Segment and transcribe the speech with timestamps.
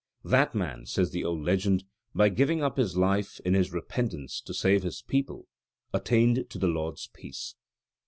[0.23, 1.83] That man, says the old legend,
[2.15, 5.47] by giving up his life, in his repentance, to save his people,
[5.93, 7.53] attained to the Lord's peace.